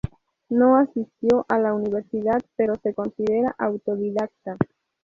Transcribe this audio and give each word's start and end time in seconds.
No 0.49 0.77
asistió 0.77 1.45
a 1.47 1.59
la 1.59 1.75
universidad 1.75 2.41
pero 2.57 2.73
se 2.81 2.91
considera 2.95 3.53
autodidacta. 3.59 4.57